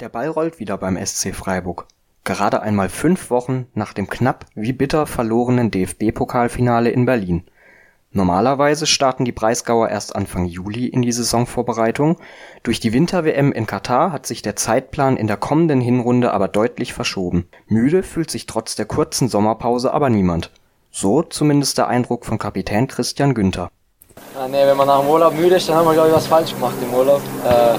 Der 0.00 0.08
Ball 0.08 0.28
rollt 0.28 0.58
wieder 0.58 0.78
beim 0.78 0.96
SC 0.96 1.34
Freiburg. 1.34 1.86
Gerade 2.24 2.62
einmal 2.62 2.88
fünf 2.88 3.28
Wochen 3.28 3.66
nach 3.74 3.92
dem 3.92 4.08
knapp 4.08 4.46
wie 4.54 4.72
bitter 4.72 5.04
verlorenen 5.04 5.70
DFB-Pokalfinale 5.70 6.88
in 6.88 7.04
Berlin. 7.04 7.44
Normalerweise 8.10 8.86
starten 8.86 9.26
die 9.26 9.32
Breisgauer 9.32 9.90
erst 9.90 10.16
Anfang 10.16 10.46
Juli 10.46 10.86
in 10.86 11.02
die 11.02 11.12
Saisonvorbereitung. 11.12 12.16
Durch 12.62 12.80
die 12.80 12.94
Winter-WM 12.94 13.52
in 13.52 13.66
Katar 13.66 14.10
hat 14.10 14.24
sich 14.24 14.40
der 14.40 14.56
Zeitplan 14.56 15.18
in 15.18 15.26
der 15.26 15.36
kommenden 15.36 15.82
Hinrunde 15.82 16.32
aber 16.32 16.48
deutlich 16.48 16.94
verschoben. 16.94 17.46
Müde 17.66 18.02
fühlt 18.02 18.30
sich 18.30 18.46
trotz 18.46 18.76
der 18.76 18.86
kurzen 18.86 19.28
Sommerpause 19.28 19.92
aber 19.92 20.08
niemand. 20.08 20.50
So 20.90 21.22
zumindest 21.22 21.76
der 21.76 21.88
Eindruck 21.88 22.24
von 22.24 22.38
Kapitän 22.38 22.88
Christian 22.88 23.34
Günther. 23.34 23.70
Ja, 24.34 24.48
nee, 24.48 24.64
wenn 24.64 24.76
man 24.76 24.86
nach 24.86 25.00
dem 25.00 25.08
Urlaub 25.08 25.34
müde 25.34 25.56
ist, 25.56 25.68
dann 25.68 25.76
haben 25.76 25.86
wir 25.86 25.94
glaube 25.94 26.08
ich 26.08 26.14
was 26.14 26.26
falsch 26.26 26.54
gemacht 26.54 26.76
im 26.82 26.94
Urlaub. 26.94 27.20
Äh, 27.44 27.76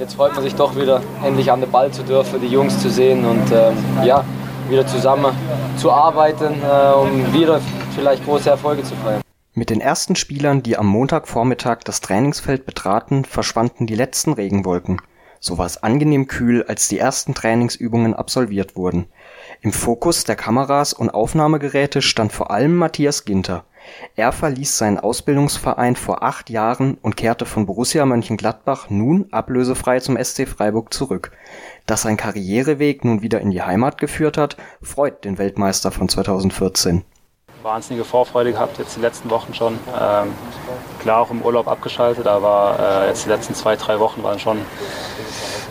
jetzt 0.00 0.14
freut 0.14 0.34
man 0.34 0.42
sich 0.42 0.54
doch 0.54 0.76
wieder, 0.76 1.00
endlich 1.24 1.50
an 1.50 1.60
den 1.60 1.70
Ball 1.70 1.90
zu 1.90 2.02
dürfen, 2.02 2.40
die 2.40 2.48
Jungs 2.48 2.80
zu 2.80 2.90
sehen 2.90 3.24
und 3.24 3.50
ähm, 3.52 3.76
ja, 4.04 4.24
wieder 4.68 4.86
zusammen 4.86 5.34
zu 5.76 5.92
arbeiten, 5.92 6.60
äh, 6.62 6.92
um 6.94 7.32
wieder 7.32 7.60
vielleicht 7.94 8.24
große 8.24 8.50
Erfolge 8.50 8.82
zu 8.82 8.94
feiern. 8.96 9.22
Mit 9.54 9.68
den 9.68 9.80
ersten 9.80 10.16
Spielern, 10.16 10.62
die 10.62 10.78
am 10.78 10.86
Montagvormittag 10.86 11.80
das 11.84 12.00
Trainingsfeld 12.00 12.64
betraten, 12.64 13.24
verschwanden 13.24 13.86
die 13.86 13.94
letzten 13.94 14.32
Regenwolken. 14.32 15.00
So 15.40 15.58
war 15.58 15.66
es 15.66 15.82
angenehm 15.82 16.26
kühl, 16.26 16.64
als 16.66 16.88
die 16.88 16.98
ersten 16.98 17.34
Trainingsübungen 17.34 18.14
absolviert 18.14 18.76
wurden. 18.76 19.08
Im 19.64 19.72
Fokus 19.72 20.24
der 20.24 20.34
Kameras 20.34 20.92
und 20.92 21.10
Aufnahmegeräte 21.10 22.02
stand 22.02 22.32
vor 22.32 22.50
allem 22.50 22.74
Matthias 22.74 23.24
Ginter. 23.24 23.62
Er 24.16 24.32
verließ 24.32 24.76
seinen 24.76 24.98
Ausbildungsverein 24.98 25.94
vor 25.94 26.24
acht 26.24 26.50
Jahren 26.50 26.98
und 27.00 27.16
kehrte 27.16 27.46
von 27.46 27.64
Borussia 27.64 28.04
Mönchengladbach 28.04 28.90
nun 28.90 29.28
ablösefrei 29.30 30.00
zum 30.00 30.16
SC 30.16 30.48
Freiburg 30.48 30.92
zurück. 30.92 31.30
Dass 31.86 32.02
sein 32.02 32.16
Karriereweg 32.16 33.04
nun 33.04 33.22
wieder 33.22 33.40
in 33.40 33.52
die 33.52 33.62
Heimat 33.62 33.98
geführt 33.98 34.36
hat, 34.36 34.56
freut 34.82 35.24
den 35.24 35.38
Weltmeister 35.38 35.92
von 35.92 36.08
2014. 36.08 37.04
Wahnsinnige 37.62 38.04
Vorfreude 38.04 38.50
gehabt, 38.50 38.80
jetzt 38.80 38.96
die 38.96 39.00
letzten 39.00 39.30
Wochen 39.30 39.54
schon. 39.54 39.74
Ähm, 39.96 40.32
klar 40.98 41.20
auch 41.20 41.30
im 41.30 41.40
Urlaub 41.40 41.68
abgeschaltet, 41.68 42.26
aber 42.26 43.04
äh, 43.04 43.08
jetzt 43.10 43.26
die 43.26 43.28
letzten 43.28 43.54
zwei, 43.54 43.76
drei 43.76 44.00
Wochen 44.00 44.24
waren 44.24 44.40
schon 44.40 44.58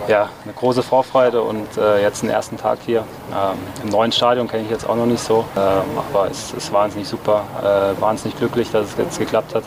ja, 0.08 0.30
eine 0.44 0.54
große 0.54 0.84
Vorfreude 0.84 1.42
und 1.42 1.78
äh, 1.78 2.02
jetzt 2.02 2.22
den 2.22 2.30
ersten 2.30 2.58
Tag 2.58 2.80
hier. 2.86 3.06
Ähm, 3.32 3.58
Im 3.84 3.90
neuen 3.90 4.12
Stadion 4.12 4.48
kenne 4.48 4.64
ich 4.64 4.70
jetzt 4.70 4.88
auch 4.88 4.96
noch 4.96 5.06
nicht 5.06 5.24
so, 5.24 5.46
ähm, 5.56 5.84
aber 5.98 6.30
es 6.30 6.54
ist 6.54 6.72
wahnsinnig 6.74 7.08
super, 7.08 7.44
äh, 7.62 8.02
wahnsinnig 8.02 8.38
glücklich, 8.38 8.72
dass 8.72 8.88
es 8.88 8.98
jetzt 8.98 9.20
geklappt 9.20 9.56
hat 9.56 9.64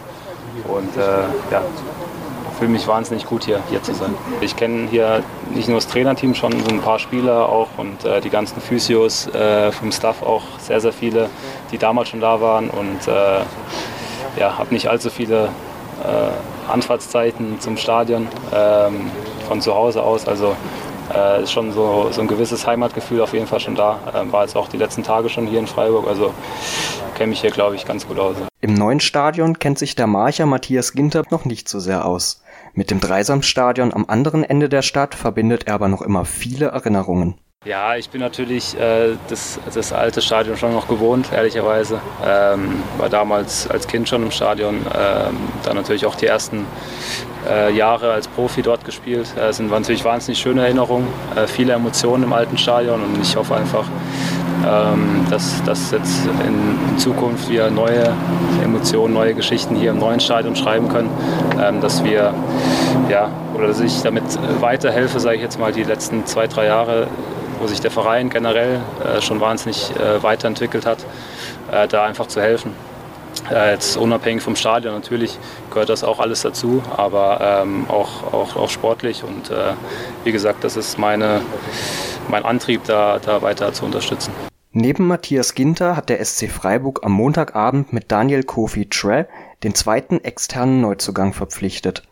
und 0.68 0.96
äh, 0.96 1.00
ja, 1.50 1.62
fühle 2.58 2.70
mich 2.70 2.86
wahnsinnig 2.86 3.26
gut 3.26 3.44
hier, 3.44 3.60
hier 3.68 3.82
zu 3.82 3.94
sein. 3.94 4.14
Ich 4.40 4.56
kenne 4.56 4.88
hier 4.88 5.22
nicht 5.52 5.68
nur 5.68 5.78
das 5.78 5.88
Trainerteam, 5.88 6.34
schon 6.34 6.52
so 6.64 6.70
ein 6.70 6.80
paar 6.80 6.98
Spieler 6.98 7.48
auch 7.48 7.68
und 7.76 8.04
äh, 8.04 8.20
die 8.20 8.30
ganzen 8.30 8.60
Physios 8.60 9.26
äh, 9.28 9.72
vom 9.72 9.92
Staff 9.92 10.22
auch 10.22 10.42
sehr, 10.58 10.80
sehr 10.80 10.92
viele, 10.92 11.28
die 11.72 11.78
damals 11.78 12.08
schon 12.08 12.20
da 12.20 12.40
waren 12.40 12.70
und 12.70 13.08
äh, 13.08 13.40
ja, 14.38 14.58
habe 14.58 14.72
nicht 14.72 14.88
allzu 14.88 15.10
viele 15.10 15.48
äh, 16.02 16.70
Anfahrtszeiten 16.72 17.60
zum 17.60 17.76
Stadion 17.76 18.28
ähm, 18.54 19.10
von 19.44 19.60
zu 19.60 19.74
Hause 19.74 20.02
aus. 20.02 20.26
Also 20.26 20.56
äh, 21.14 21.42
ist 21.42 21.52
schon 21.52 21.72
so, 21.72 22.08
so 22.10 22.20
ein 22.20 22.28
gewisses 22.28 22.66
Heimatgefühl 22.66 23.20
auf 23.20 23.32
jeden 23.32 23.46
Fall 23.46 23.60
schon 23.60 23.74
da. 23.74 23.98
Äh, 24.12 24.32
war 24.32 24.42
jetzt 24.42 24.56
auch 24.56 24.68
die 24.68 24.76
letzten 24.76 25.02
Tage 25.02 25.28
schon 25.28 25.46
hier 25.46 25.58
in 25.58 25.66
Freiburg. 25.66 26.08
Also 26.08 26.32
kenne 27.14 27.30
mich 27.30 27.40
hier, 27.40 27.50
glaube 27.50 27.76
ich, 27.76 27.84
ganz 27.84 28.06
gut 28.06 28.18
aus. 28.18 28.36
Im 28.60 28.74
neuen 28.74 29.00
Stadion 29.00 29.58
kennt 29.58 29.78
sich 29.78 29.94
der 29.94 30.06
Marcher 30.06 30.46
Matthias 30.46 30.92
Ginter 30.92 31.22
noch 31.30 31.44
nicht 31.44 31.68
so 31.68 31.78
sehr 31.78 32.04
aus. 32.06 32.42
Mit 32.72 32.90
dem 32.90 33.00
Dreisamstadion 33.00 33.94
am 33.94 34.06
anderen 34.08 34.42
Ende 34.42 34.68
der 34.68 34.82
Stadt 34.82 35.14
verbindet 35.14 35.66
er 35.66 35.74
aber 35.74 35.88
noch 35.88 36.02
immer 36.02 36.24
viele 36.24 36.66
Erinnerungen. 36.66 37.36
Ja, 37.64 37.96
ich 37.96 38.10
bin 38.10 38.20
natürlich 38.20 38.78
äh, 38.78 39.16
das, 39.30 39.58
das 39.72 39.90
alte 39.94 40.20
Stadion 40.20 40.58
schon 40.58 40.74
noch 40.74 40.86
gewohnt, 40.86 41.32
ehrlicherweise. 41.32 41.98
Ähm, 42.22 42.82
war 42.98 43.08
damals 43.08 43.70
als 43.70 43.86
Kind 43.86 44.06
schon 44.06 44.22
im 44.22 44.30
Stadion, 44.30 44.74
ähm, 44.74 45.36
dann 45.62 45.74
natürlich 45.74 46.04
auch 46.04 46.14
die 46.14 46.26
ersten 46.26 46.66
äh, 47.48 47.72
Jahre 47.72 48.12
als 48.12 48.28
Profi 48.28 48.60
dort 48.60 48.84
gespielt. 48.84 49.32
Äh, 49.38 49.48
es 49.48 49.56
sind 49.56 49.70
natürlich 49.70 50.04
wahnsinnig 50.04 50.38
schöne 50.40 50.60
Erinnerungen, 50.60 51.08
äh, 51.36 51.46
viele 51.46 51.72
Emotionen 51.72 52.24
im 52.24 52.34
alten 52.34 52.58
Stadion 52.58 53.02
und 53.02 53.22
ich 53.22 53.34
hoffe 53.34 53.54
einfach, 53.54 53.86
ähm, 54.66 55.24
dass, 55.30 55.62
dass 55.64 55.90
jetzt 55.90 56.26
in, 56.46 56.88
in, 56.90 56.98
Zukunft 56.98 57.48
wir 57.48 57.70
neue 57.70 58.12
Emotionen, 58.62 59.14
neue 59.14 59.32
Geschichten 59.32 59.74
hier 59.74 59.92
im 59.92 59.98
neuen 59.98 60.20
Stadion 60.20 60.54
schreiben 60.54 60.90
können, 60.90 61.10
ähm, 61.58 61.80
dass 61.80 62.04
wir 62.04 62.34
ja, 63.08 63.30
oder 63.54 63.68
dass 63.68 63.80
ich 63.80 64.02
damit 64.02 64.24
weiterhelfe, 64.60 65.18
sage 65.18 65.36
ich 65.36 65.42
jetzt 65.42 65.58
mal, 65.58 65.72
die 65.72 65.82
letzten 65.82 66.26
zwei, 66.26 66.46
drei 66.46 66.66
Jahre 66.66 67.08
wo 67.64 67.66
sich 67.66 67.80
der 67.80 67.90
Verein 67.90 68.28
generell 68.28 68.82
äh, 69.02 69.22
schon 69.22 69.40
wahnsinnig 69.40 69.90
äh, 69.96 70.22
weiterentwickelt 70.22 70.84
hat, 70.84 70.98
äh, 71.72 71.88
da 71.88 72.04
einfach 72.04 72.26
zu 72.26 72.42
helfen. 72.42 72.72
Jetzt 73.50 73.96
unabhängig 73.96 74.42
vom 74.42 74.54
Stadion 74.54 74.94
natürlich 74.94 75.38
gehört 75.70 75.88
das 75.88 76.04
auch 76.04 76.18
alles 76.20 76.42
dazu, 76.42 76.82
aber 76.96 77.62
ähm, 77.62 77.86
auch, 77.88 78.32
auch, 78.32 78.56
auch 78.56 78.70
sportlich 78.70 79.22
und 79.24 79.50
äh, 79.50 79.72
wie 80.22 80.32
gesagt, 80.32 80.62
das 80.62 80.76
ist 80.76 80.98
meine, 80.98 81.42
mein 82.28 82.44
Antrieb, 82.44 82.84
da, 82.84 83.18
da 83.18 83.42
weiter 83.42 83.72
zu 83.72 83.84
unterstützen. 83.84 84.32
Neben 84.72 85.06
Matthias 85.06 85.54
Ginter 85.54 85.96
hat 85.96 86.08
der 86.08 86.24
SC 86.24 86.48
Freiburg 86.48 87.00
am 87.02 87.12
Montagabend 87.12 87.92
mit 87.92 88.10
Daniel 88.12 88.44
Kofi 88.44 88.88
Tre 88.88 89.26
den 89.62 89.74
zweiten 89.74 90.22
externen 90.22 90.80
Neuzugang 90.80 91.32
verpflichtet. 91.32 92.02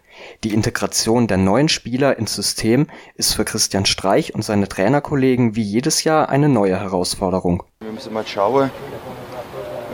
Die 0.44 0.52
Integration 0.52 1.26
der 1.26 1.38
neuen 1.38 1.68
Spieler 1.68 2.18
ins 2.18 2.34
System 2.34 2.86
ist 3.14 3.34
für 3.34 3.44
Christian 3.44 3.86
Streich 3.86 4.34
und 4.34 4.42
seine 4.42 4.68
Trainerkollegen 4.68 5.56
wie 5.56 5.62
jedes 5.62 6.04
Jahr 6.04 6.28
eine 6.28 6.48
neue 6.48 6.78
Herausforderung. 6.78 7.62
Wir 7.80 7.92
müssen 7.92 8.12
mal 8.12 8.26
schauen. 8.26 8.70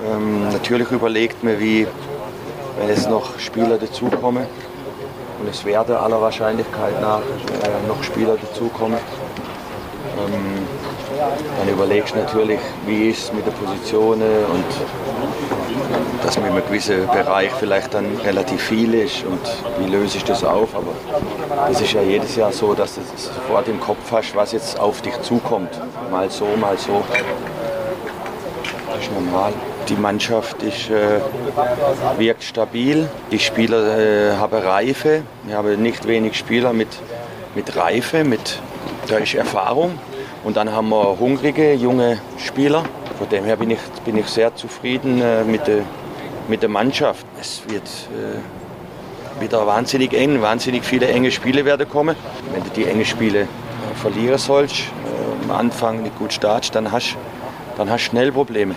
Ähm, 0.06 0.48
natürlich 0.50 0.90
überlegt 0.90 1.42
man, 1.42 1.58
wie, 1.60 1.86
wenn 2.78 2.88
es 2.88 3.06
noch 3.08 3.38
Spieler 3.38 3.78
dazukommen, 3.78 4.46
und 5.40 5.48
es 5.48 5.64
werden 5.64 5.94
aller 5.94 6.20
Wahrscheinlichkeit 6.20 7.00
nach 7.00 7.20
äh, 7.20 7.86
noch 7.86 8.02
Spieler 8.02 8.36
dazukommen, 8.36 8.98
ähm, 10.18 10.66
dann 11.58 11.68
überlegst 11.68 12.14
du 12.14 12.18
natürlich, 12.18 12.60
wie 12.86 13.10
ist 13.10 13.24
es 13.24 13.32
mit 13.32 13.46
den 13.46 13.52
Positionen 13.54 14.44
und 14.46 14.64
dass 16.28 16.36
man 16.36 16.48
in 16.48 16.56
einem 16.56 16.66
gewissen 16.66 17.06
Bereich 17.06 17.50
vielleicht 17.52 17.94
dann 17.94 18.04
relativ 18.22 18.60
viel 18.60 18.92
ist 18.92 19.24
und 19.24 19.40
wie 19.78 19.90
löse 19.90 20.18
ich 20.18 20.24
das 20.24 20.44
auf. 20.44 20.74
Aber 20.74 20.92
es 21.70 21.80
ist 21.80 21.94
ja 21.94 22.02
jedes 22.02 22.36
Jahr 22.36 22.52
so, 22.52 22.74
dass 22.74 22.96
du 22.96 23.00
sofort 23.16 23.66
im 23.66 23.80
Kopf 23.80 24.12
hast, 24.12 24.36
was 24.36 24.52
jetzt 24.52 24.78
auf 24.78 25.00
dich 25.00 25.18
zukommt. 25.22 25.70
Mal 26.10 26.28
so, 26.28 26.44
mal 26.60 26.76
so. 26.76 27.02
Das 28.92 29.02
ist 29.02 29.10
normal. 29.10 29.54
Die 29.88 29.94
Mannschaft 29.94 30.62
ist, 30.62 30.90
äh, 30.90 31.18
wirkt 32.18 32.42
stabil. 32.42 33.08
Die 33.30 33.38
Spieler 33.38 33.98
äh, 33.98 34.36
haben 34.36 34.58
Reife. 34.58 35.22
Wir 35.44 35.56
haben 35.56 35.82
nicht 35.82 36.06
wenig 36.06 36.36
Spieler 36.36 36.74
mit, 36.74 36.88
mit 37.54 37.74
Reife, 37.74 38.22
mit, 38.22 38.60
da 39.06 39.16
ist 39.16 39.32
Erfahrung. 39.32 39.98
Und 40.44 40.58
dann 40.58 40.70
haben 40.70 40.90
wir 40.90 41.18
hungrige, 41.18 41.72
junge 41.72 42.20
Spieler. 42.36 42.82
Von 43.16 43.30
dem 43.30 43.44
her 43.44 43.56
bin 43.56 43.70
ich, 43.70 43.80
bin 44.04 44.18
ich 44.18 44.26
sehr 44.26 44.54
zufrieden 44.54 45.22
äh, 45.22 45.42
mit, 45.42 45.66
der, 45.66 45.84
mit 46.48 46.62
der 46.62 46.68
Mannschaft. 46.68 47.24
Es 47.40 47.62
wird 47.68 47.84
äh, 47.84 49.40
wieder 49.42 49.66
wahnsinnig 49.66 50.12
eng, 50.14 50.42
wahnsinnig 50.42 50.84
viele 50.84 51.06
enge 51.06 51.30
Spiele 51.30 51.64
werden 51.64 51.88
kommen. 51.88 52.16
Wenn 52.52 52.64
du 52.64 52.70
die 52.70 52.86
engen 52.86 53.04
Spiele 53.04 53.42
äh, 53.42 53.46
verlieren 53.94 54.38
sollst, 54.38 54.80
äh, 54.80 55.44
am 55.44 55.50
Anfang 55.50 56.02
nicht 56.02 56.18
gut 56.18 56.32
startest, 56.32 56.74
dann 56.74 56.90
hast 56.90 57.12
du 57.12 57.18
dann 57.78 57.88
hast 57.88 58.02
schnell 58.02 58.32
Probleme. 58.32 58.74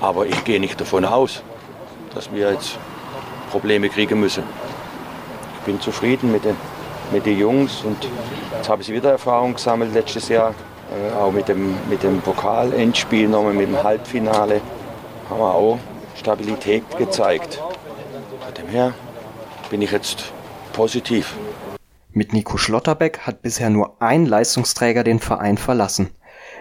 Aber 0.00 0.24
ich 0.24 0.44
gehe 0.44 0.60
nicht 0.60 0.80
davon 0.80 1.04
aus, 1.04 1.42
dass 2.14 2.32
wir 2.32 2.52
jetzt 2.52 2.78
Probleme 3.50 3.88
kriegen 3.88 4.20
müssen. 4.20 4.44
Ich 5.58 5.66
bin 5.66 5.80
zufrieden 5.80 6.30
mit 6.30 6.44
den, 6.44 6.56
mit 7.12 7.26
den 7.26 7.38
Jungs 7.38 7.82
und 7.82 8.08
jetzt 8.56 8.68
habe 8.68 8.82
ich 8.82 8.88
wieder 8.92 9.10
Erfahrung 9.10 9.54
gesammelt 9.54 9.92
letztes 9.92 10.28
Jahr 10.28 10.54
äh, 10.92 11.16
auch 11.16 11.32
mit 11.32 11.48
dem, 11.48 11.74
mit 11.90 12.02
dem 12.04 12.20
Pokal-Endspiel 12.20 13.28
nochmal, 13.28 13.52
mit 13.52 13.66
dem 13.66 13.82
Halbfinale, 13.82 14.60
haben 15.28 15.40
wir 15.40 15.54
auch 15.54 15.78
Stabilität 16.16 16.84
gezeigt. 16.96 17.54
Von 17.54 18.54
dem 18.54 18.68
her 18.68 18.94
bin 19.70 19.82
ich 19.82 19.92
jetzt 19.92 20.32
positiv. 20.72 21.34
Mit 22.12 22.32
Nico 22.32 22.58
Schlotterbeck 22.58 23.20
hat 23.20 23.42
bisher 23.42 23.70
nur 23.70 24.00
ein 24.00 24.26
Leistungsträger 24.26 25.02
den 25.02 25.18
Verein 25.18 25.58
verlassen. 25.58 26.10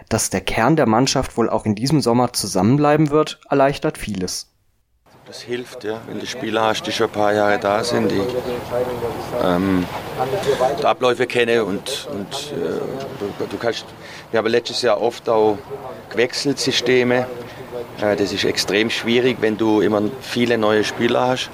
Dass 0.10 0.30
der 0.30 0.42
Kern 0.42 0.76
der 0.76 0.88
Mannschaft 0.88 1.38
wohl 1.38 1.50
auch 1.50 1.66
in 1.66 1.76
diesem 1.76 2.02
Sommer 2.02 2.34
zusammenbleiben 2.34 3.12
wird, 3.12 3.40
erleichtert 3.50 3.98
vieles. 3.98 4.50
Das 5.26 5.42
hilft, 5.42 5.86
ja, 5.86 6.02
wenn 6.08 6.20
du 6.20 6.26
Spieler 6.26 6.64
hast, 6.64 6.84
die 6.84 6.92
schon 6.92 7.08
ein 7.08 7.14
paar 7.14 7.34
Jahre 7.34 7.58
da 7.58 7.84
sind, 7.84 8.12
die 8.12 8.22
ähm, 9.42 9.86
die 10.80 10.86
Abläufe 10.86 11.28
kennen 11.28 11.62
und, 11.62 12.08
und 12.12 12.52
äh, 12.52 13.46
du, 13.50 13.58
kannst. 13.58 13.86
Wir 14.32 14.40
haben 14.40 14.48
letztes 14.48 14.82
Jahr 14.82 15.00
oft 15.00 15.30
auch 15.30 15.58
gewechselt 16.10 16.60
Systeme. 16.60 17.26
Das 18.00 18.32
ist 18.32 18.44
extrem 18.44 18.90
schwierig, 18.90 19.38
wenn 19.42 19.58
du 19.58 19.82
immer 19.82 20.02
viele 20.22 20.58
neue 20.58 20.84
Spieler 20.84 21.28
hast. 21.28 21.50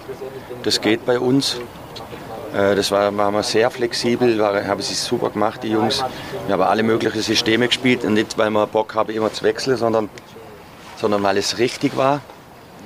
Das 0.64 0.82
geht 0.82 1.06
bei 1.06 1.20
uns. 1.20 1.60
Äh, 2.54 2.76
das 2.76 2.92
war, 2.92 3.16
waren 3.16 3.34
wir 3.34 3.44
sehr 3.44 3.70
flexibel, 3.70 4.40
war, 4.40 4.66
haben 4.66 4.82
sie 4.82 4.94
super 4.94 5.30
gemacht, 5.30 5.64
die 5.64 5.70
Jungs. 5.70 6.04
Wir 6.48 6.54
haben 6.54 6.64
alle 6.64 6.84
möglichen 6.84 7.22
Systeme 7.22 7.68
gespielt 7.68 8.04
und 8.04 8.14
nicht, 8.14 8.38
weil 8.38 8.50
wir 8.50 8.68
Bock 8.68 8.96
haben, 8.96 9.14
immer 9.14 9.32
zu 9.32 9.44
wechseln, 9.44 9.78
sondern, 9.78 10.10
sondern 10.98 11.24
weil 11.24 11.38
es 11.38 11.58
richtig 11.60 11.96
war, 11.96 12.22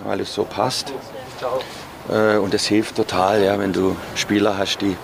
weil 0.03 0.19
es 0.19 0.33
so 0.33 0.44
passt. 0.44 0.94
Äh, 2.09 2.38
und 2.38 2.53
das 2.53 2.65
hilft 2.65 2.95
total, 2.95 3.44
ja, 3.44 3.57
wenn 3.57 3.74
du 3.74 3.95
Spieler 4.15 4.57
hast, 4.57 4.81
die 4.81 4.95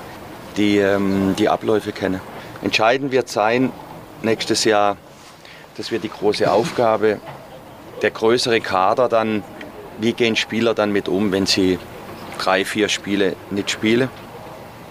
die, 0.57 0.77
ähm, 0.77 1.35
die 1.37 1.49
Abläufe 1.49 1.91
kennen. 1.91 2.21
Entscheidend 2.61 3.11
wird 3.11 3.29
sein, 3.29 3.71
nächstes 4.21 4.65
Jahr, 4.65 4.97
das 5.77 5.91
wird 5.91 6.03
die 6.03 6.09
große 6.09 6.51
Aufgabe, 6.51 7.19
der 8.01 8.11
größere 8.11 8.61
Kader 8.61 9.09
dann, 9.09 9.43
wie 9.99 10.13
gehen 10.13 10.35
Spieler 10.35 10.73
dann 10.73 10.91
mit 10.91 11.09
um, 11.09 11.31
wenn 11.31 11.45
sie 11.45 11.79
drei, 12.37 12.65
vier 12.65 12.89
Spiele 12.89 13.35
nicht 13.51 13.69
spielen. 13.69 14.09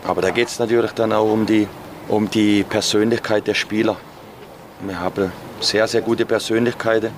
Aber 0.05 0.23
da 0.23 0.31
geht 0.31 0.49
es 0.49 0.59
natürlich 0.59 0.93
dann 0.93 1.13
auch 1.13 1.31
um 1.31 1.47
die, 1.47 1.67
um 2.09 2.31
die 2.31 2.63
Persönlichkeit 2.63 3.47
der 3.47 3.55
Spieler. 3.55 3.97
Wir 4.81 5.01
haben 5.01 5.33
sehr, 5.61 5.89
sehr 5.89 6.03
gute 6.03 6.25
Persönlichkeiten 6.25 7.11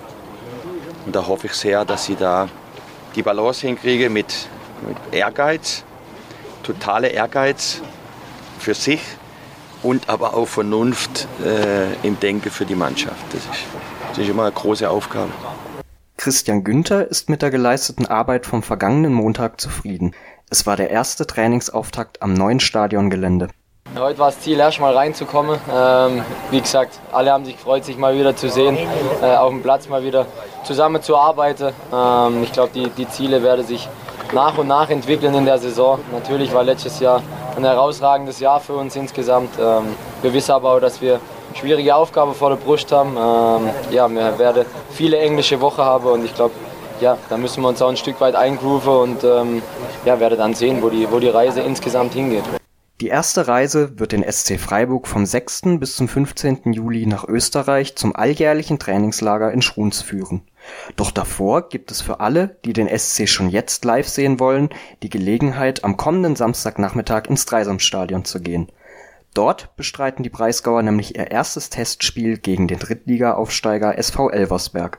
und 1.04 1.14
da 1.14 1.26
hoffe 1.26 1.46
ich 1.46 1.52
sehr, 1.52 1.84
dass 1.84 2.06
sie 2.06 2.16
da 2.16 2.48
die 3.14 3.22
Balance 3.22 3.66
hinkriegen 3.66 4.12
mit, 4.12 4.34
mit 4.86 4.96
Ehrgeiz, 5.10 5.84
totale 6.62 7.08
Ehrgeiz 7.08 7.82
für 8.58 8.74
sich 8.74 9.00
und 9.82 10.08
aber 10.08 10.34
auch 10.34 10.46
Vernunft 10.46 11.26
äh, 11.44 12.06
im 12.06 12.18
Denken 12.20 12.50
für 12.50 12.64
die 12.64 12.74
Mannschaft. 12.74 13.24
Das 13.32 13.40
ist, 13.40 13.64
das 14.10 14.18
ist 14.18 14.28
immer 14.28 14.44
eine 14.44 14.52
große 14.52 14.88
Aufgabe. 14.88 15.30
Christian 16.20 16.64
Günther 16.64 17.08
ist 17.08 17.30
mit 17.30 17.40
der 17.40 17.48
geleisteten 17.48 18.04
Arbeit 18.04 18.44
vom 18.44 18.62
vergangenen 18.62 19.14
Montag 19.14 19.58
zufrieden. 19.58 20.14
Es 20.50 20.66
war 20.66 20.76
der 20.76 20.90
erste 20.90 21.26
Trainingsauftakt 21.26 22.20
am 22.20 22.34
neuen 22.34 22.60
Stadiongelände. 22.60 23.48
Heute 23.98 24.18
war 24.18 24.26
das 24.26 24.38
Ziel, 24.40 24.60
erstmal 24.60 24.94
reinzukommen. 24.94 25.58
Ähm, 25.74 26.22
wie 26.50 26.60
gesagt, 26.60 27.00
alle 27.10 27.32
haben 27.32 27.46
sich 27.46 27.56
gefreut, 27.56 27.86
sich 27.86 27.96
mal 27.96 28.18
wieder 28.18 28.36
zu 28.36 28.50
sehen, 28.50 28.76
äh, 29.22 29.34
auf 29.34 29.48
dem 29.48 29.62
Platz 29.62 29.88
mal 29.88 30.04
wieder 30.04 30.26
zusammen 30.62 31.00
zu 31.00 31.16
arbeiten. 31.16 31.72
Ähm, 31.90 32.42
ich 32.42 32.52
glaube, 32.52 32.72
die, 32.74 32.90
die 32.90 33.08
Ziele 33.08 33.42
werden 33.42 33.64
sich 33.64 33.88
nach 34.34 34.58
und 34.58 34.66
nach 34.66 34.90
entwickeln 34.90 35.34
in 35.34 35.46
der 35.46 35.56
Saison. 35.56 36.00
Natürlich 36.12 36.52
war 36.52 36.64
letztes 36.64 37.00
Jahr 37.00 37.22
ein 37.56 37.64
herausragendes 37.64 38.40
Jahr 38.40 38.60
für 38.60 38.74
uns 38.74 38.94
insgesamt. 38.94 39.58
Ähm, 39.58 39.96
wir 40.20 40.34
wissen 40.34 40.52
aber 40.52 40.74
auch, 40.74 40.80
dass 40.80 41.00
wir 41.00 41.18
schwierige 41.54 41.94
Aufgabe 41.94 42.34
vor 42.34 42.50
der 42.50 42.56
Brust 42.56 42.92
haben. 42.92 43.16
Ähm, 43.16 43.70
ja, 43.90 44.06
wir 44.06 44.38
werden 44.38 44.66
viele 45.00 45.18
englische 45.18 45.62
Wochen 45.62 45.80
haben 45.80 46.04
und 46.04 46.26
ich 46.26 46.34
glaube, 46.34 46.52
ja, 47.00 47.16
da 47.30 47.38
müssen 47.38 47.62
wir 47.62 47.68
uns 47.68 47.80
auch 47.80 47.88
ein 47.88 47.96
Stück 47.96 48.20
weit 48.20 48.34
eingrooven 48.34 48.92
und 48.92 49.24
ähm, 49.24 49.62
ja, 50.04 50.20
werden 50.20 50.36
dann 50.36 50.52
sehen, 50.52 50.82
wo 50.82 50.90
die, 50.90 51.10
wo 51.10 51.18
die 51.18 51.30
Reise 51.30 51.62
insgesamt 51.62 52.12
hingeht. 52.12 52.44
Die 53.00 53.08
erste 53.08 53.48
Reise 53.48 53.98
wird 53.98 54.12
den 54.12 54.30
SC 54.30 54.60
Freiburg 54.60 55.08
vom 55.08 55.24
6. 55.24 55.78
bis 55.78 55.96
zum 55.96 56.06
15. 56.06 56.74
Juli 56.74 57.06
nach 57.06 57.26
Österreich 57.26 57.96
zum 57.96 58.14
alljährlichen 58.14 58.78
Trainingslager 58.78 59.50
in 59.52 59.62
Schruns 59.62 60.02
führen. 60.02 60.42
Doch 60.96 61.10
davor 61.10 61.70
gibt 61.70 61.90
es 61.90 62.02
für 62.02 62.20
alle, 62.20 62.58
die 62.66 62.74
den 62.74 62.86
SC 62.86 63.26
schon 63.26 63.48
jetzt 63.48 63.86
live 63.86 64.06
sehen 64.06 64.38
wollen, 64.38 64.68
die 65.02 65.08
Gelegenheit, 65.08 65.82
am 65.82 65.96
kommenden 65.96 66.36
Samstagnachmittag 66.36 67.22
ins 67.30 67.46
Dreisamstadion 67.46 68.26
zu 68.26 68.42
gehen. 68.42 68.70
Dort 69.32 69.76
bestreiten 69.76 70.24
die 70.24 70.28
Breisgauer 70.28 70.82
nämlich 70.82 71.16
ihr 71.16 71.30
erstes 71.30 71.70
Testspiel 71.70 72.38
gegen 72.38 72.66
den 72.66 72.80
Drittliga-Aufsteiger 72.80 73.96
SV 73.96 74.30
Elversberg 74.30 74.98